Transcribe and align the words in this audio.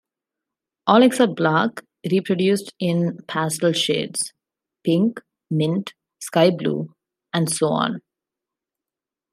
All 0.87 1.03
except 1.03 1.35
black 1.35 1.83
reproduced 2.11 2.73
in 2.79 3.19
pastel 3.27 3.71
shades: 3.71 4.33
pink, 4.83 5.21
mint, 5.51 5.93
sky 6.19 6.49
blue, 6.49 6.95
and 7.33 7.47
so 7.51 7.67
on. 7.67 8.01